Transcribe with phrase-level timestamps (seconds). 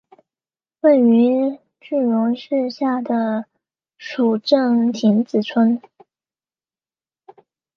[0.79, 3.03] 位于句容市下
[3.99, 5.79] 蜀镇亭子村。